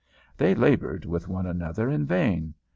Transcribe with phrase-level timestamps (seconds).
[0.35, 2.55] They labored with one another in vain.